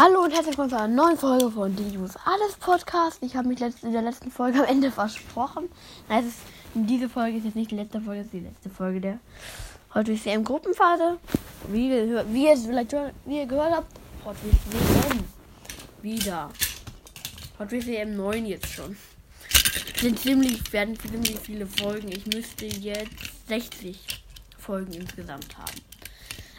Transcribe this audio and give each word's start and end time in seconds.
Hallo 0.00 0.22
und 0.22 0.30
herzlich 0.30 0.56
willkommen 0.56 0.70
zu 0.70 0.76
einer 0.78 0.86
neuen 0.86 1.18
Folge 1.18 1.50
von 1.50 1.74
Die 1.74 1.96
News 1.96 2.12
Alles 2.24 2.54
Podcast. 2.60 3.18
Ich 3.20 3.34
habe 3.34 3.48
mich 3.48 3.60
in 3.60 3.92
der 3.92 4.02
letzten 4.02 4.30
Folge 4.30 4.60
am 4.60 4.64
Ende 4.66 4.92
versprochen. 4.92 5.68
Nein, 6.08 6.20
es 6.20 6.26
ist, 6.28 6.38
diese 6.72 7.08
Folge 7.08 7.38
ist 7.38 7.46
jetzt 7.46 7.56
nicht 7.56 7.72
die 7.72 7.74
letzte 7.74 8.00
Folge, 8.00 8.20
es 8.20 8.26
ist 8.26 8.32
die 8.32 8.40
letzte 8.40 8.70
Folge 8.70 9.00
der 9.00 9.18
Heute 9.94 10.12
ist 10.12 10.24
WM 10.24 10.44
Gruppenphase. 10.44 11.18
Wie, 11.72 11.90
wie, 12.30 12.46
ihr, 12.46 12.56
vielleicht, 12.56 12.92
wie 13.24 13.38
ihr 13.38 13.46
gehört 13.46 13.72
habt, 13.72 13.92
heute 14.24 14.38
ist 14.46 14.72
WM 14.72 15.24
wieder. 16.00 16.50
Heute 17.58 17.76
ist 17.78 17.88
WM 17.88 18.16
9 18.16 18.46
jetzt 18.46 18.72
schon. 18.72 18.96
Sind 20.00 20.16
ziemlich, 20.20 20.72
werden 20.72 20.96
ziemlich 20.96 21.40
viele 21.40 21.66
Folgen. 21.66 22.06
Ich 22.12 22.24
müsste 22.24 22.66
jetzt 22.66 23.48
60 23.48 23.98
Folgen 24.58 24.92
insgesamt 24.92 25.58
haben. 25.58 25.80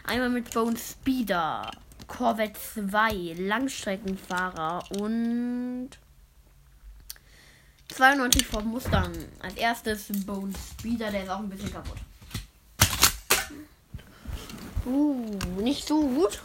Einmal 0.06 0.30
mit 0.30 0.54
Bone 0.54 0.76
Speeder. 0.76 1.72
Corvette 2.20 2.60
2, 2.74 3.36
Langstreckenfahrer 3.38 4.84
und 5.00 5.92
92 7.88 8.46
Ford 8.46 8.66
Mustang. 8.66 9.16
Als 9.40 9.54
erstes 9.54 10.08
Bone 10.26 10.52
Speeder, 10.78 11.12
der 11.12 11.24
ist 11.24 11.30
auch 11.30 11.40
ein 11.40 11.48
bisschen 11.48 11.72
kaputt. 11.72 11.96
Uh, 14.86 15.40
nicht 15.62 15.88
so 15.88 16.06
gut. 16.06 16.42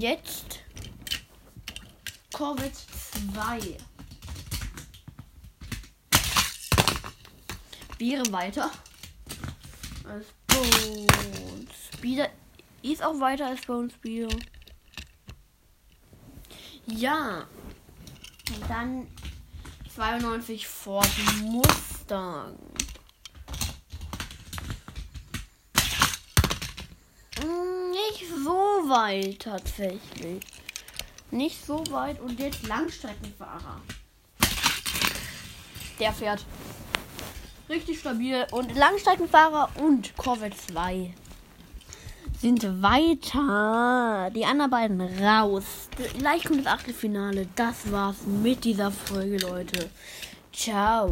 Jetzt 0.00 0.58
Corvette 2.32 2.76
2. 3.34 3.76
Wäre 7.98 8.32
weiter. 8.32 8.68
Als 10.08 10.26
Bone 10.48 11.68
Speeder 11.94 12.28
ist 12.82 13.04
auch 13.04 13.20
weiter 13.20 13.46
als 13.46 13.64
Bone 13.64 13.88
Speeder. 13.88 14.36
Ja. 16.86 17.46
Und 18.48 18.70
dann 18.70 19.06
92 19.94 20.66
Ford 20.66 21.08
Mustang. 21.42 22.56
Hm, 27.38 27.90
nicht 27.90 28.28
so 28.44 28.50
weit 28.88 29.40
tatsächlich. 29.40 30.44
Nicht 31.30 31.64
so 31.64 31.84
weit 31.90 32.20
und 32.20 32.38
jetzt 32.38 32.66
Langstreckenfahrer. 32.66 33.80
Der 35.98 36.12
fährt 36.12 36.44
richtig 37.68 38.00
stabil 38.00 38.46
und 38.50 38.74
Langstreckenfahrer 38.74 39.70
und 39.76 40.16
Corvette 40.16 40.56
2 40.56 41.14
sind 42.42 42.82
weiter. 42.82 44.30
Die 44.34 44.44
anderen 44.44 44.70
beiden 44.70 45.00
raus. 45.00 45.88
Gleich 46.18 46.42
kommt 46.42 46.66
das 46.66 46.72
Achtelfinale. 46.72 47.46
Das 47.54 47.90
war's 47.92 48.16
mit 48.26 48.64
dieser 48.64 48.90
Folge, 48.90 49.38
Leute. 49.38 49.88
Ciao. 50.52 51.10